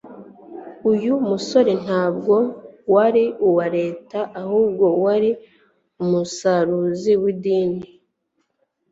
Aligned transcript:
Uyu 0.91 1.13
musoro 1.29 1.71
ntabwo 1.83 2.35
wari 2.93 3.23
uwa 3.47 3.65
Leta, 3.77 4.19
ahubwo 4.41 4.85
wari 5.03 5.29
umusarizu 6.03 7.11
w'idini. 7.23 7.87